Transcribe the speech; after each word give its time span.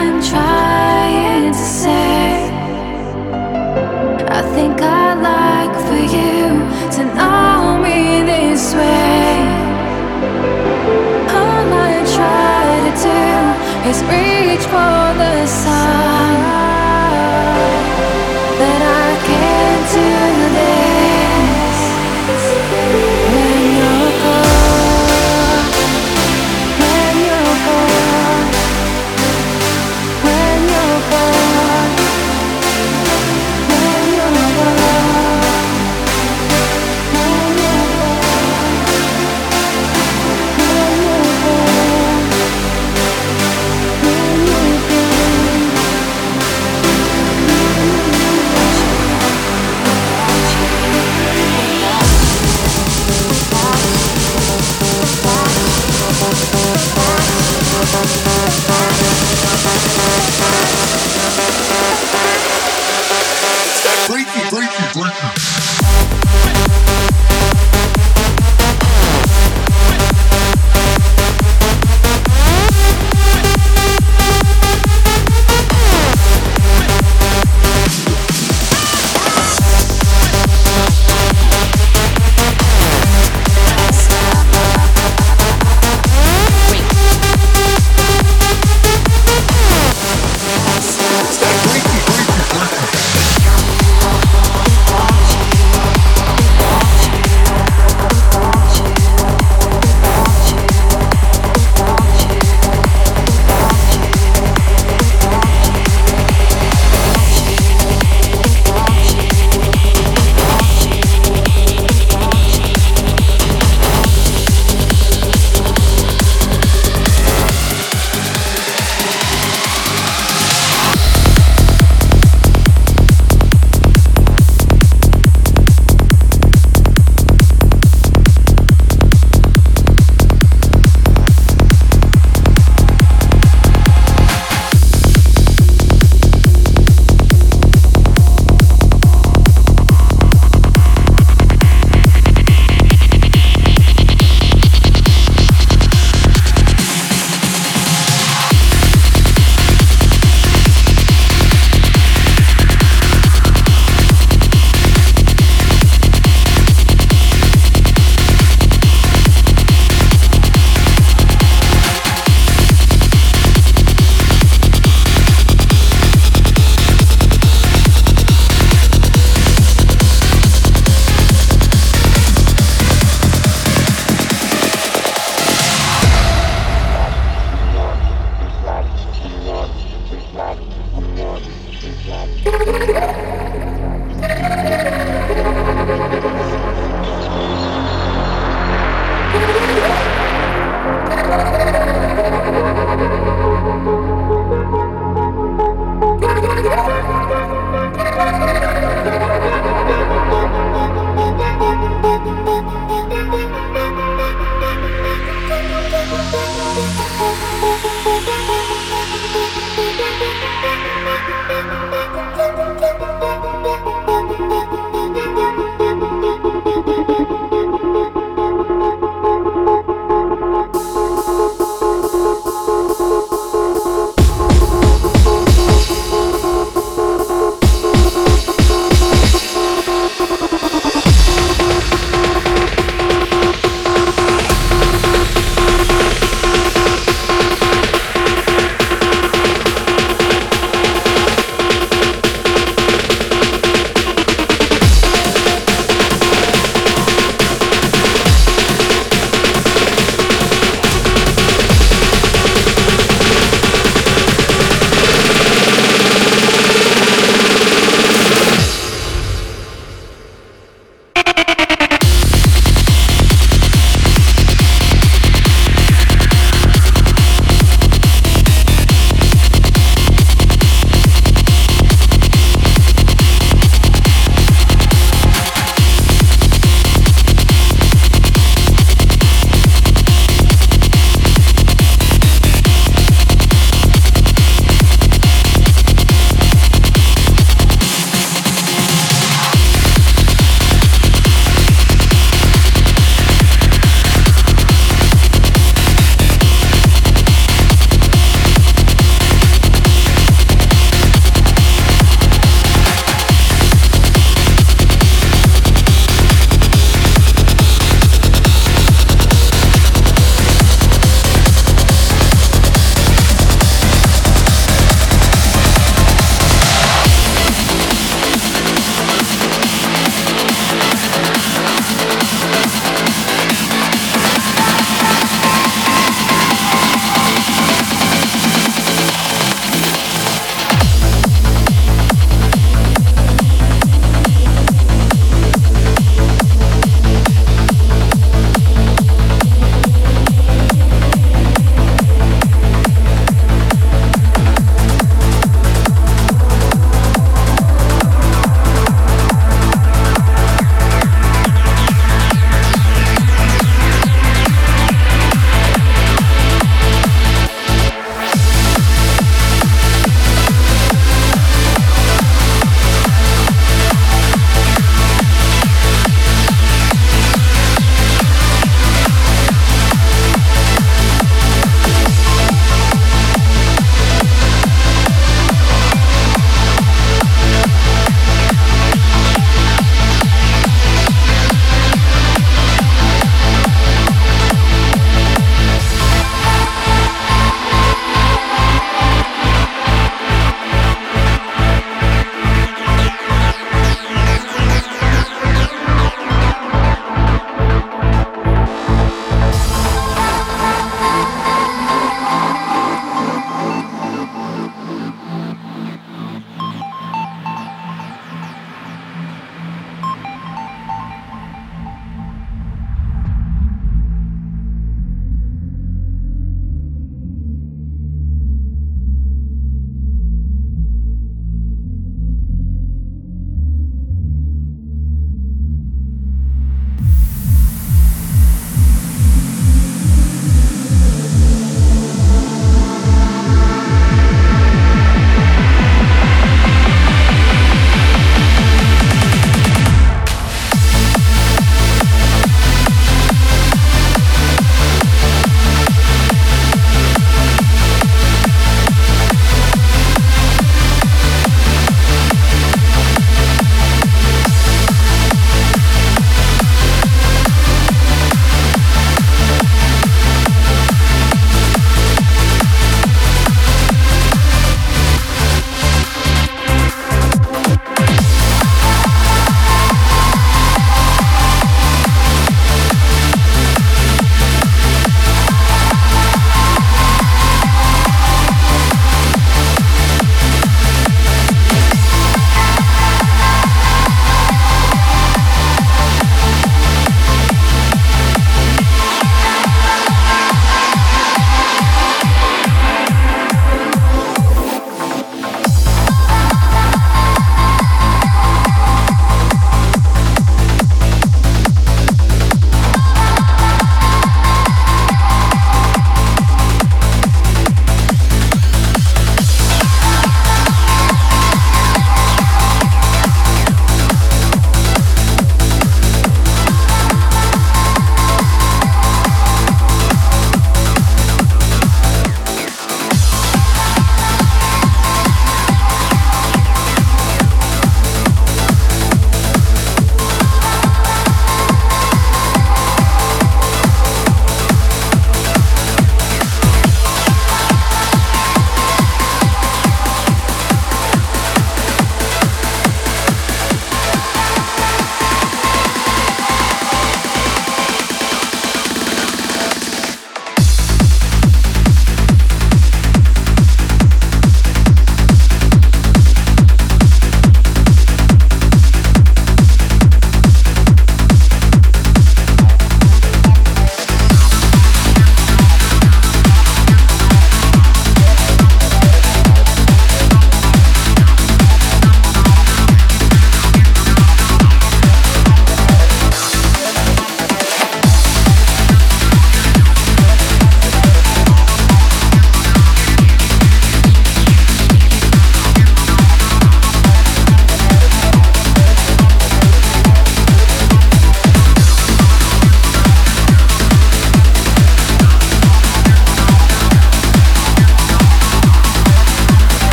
I'm 0.00 0.22
trying 0.22 1.50
to 1.52 1.58
say? 1.58 2.50
I 4.28 4.42
think 4.54 4.80
I'd 4.80 4.97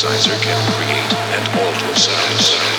synthesizer 0.00 0.40
can 0.40 0.72
create 0.72 1.12
and 1.34 1.46
alter 1.60 1.94
sounds. 1.94 2.69